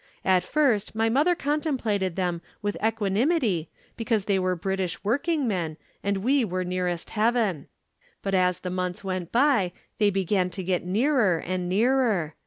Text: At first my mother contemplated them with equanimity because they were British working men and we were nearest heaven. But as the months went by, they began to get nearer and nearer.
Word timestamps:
At 0.25 0.41
first 0.43 0.95
my 0.95 1.09
mother 1.09 1.35
contemplated 1.35 2.15
them 2.15 2.41
with 2.63 2.75
equanimity 2.83 3.69
because 3.95 4.25
they 4.25 4.39
were 4.39 4.55
British 4.55 5.03
working 5.03 5.47
men 5.47 5.77
and 6.03 6.23
we 6.23 6.43
were 6.43 6.63
nearest 6.63 7.11
heaven. 7.11 7.67
But 8.23 8.33
as 8.33 8.61
the 8.61 8.71
months 8.71 9.03
went 9.03 9.31
by, 9.31 9.73
they 9.99 10.09
began 10.09 10.49
to 10.57 10.63
get 10.63 10.83
nearer 10.83 11.37
and 11.37 11.69
nearer. 11.69 12.33